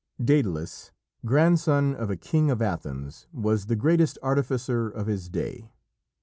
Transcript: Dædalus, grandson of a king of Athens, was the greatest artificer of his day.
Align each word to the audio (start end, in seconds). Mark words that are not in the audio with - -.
Dædalus, 0.19 0.89
grandson 1.27 1.93
of 1.93 2.09
a 2.09 2.17
king 2.17 2.49
of 2.49 2.59
Athens, 2.59 3.27
was 3.31 3.67
the 3.67 3.75
greatest 3.75 4.17
artificer 4.23 4.89
of 4.89 5.05
his 5.05 5.29
day. 5.29 5.69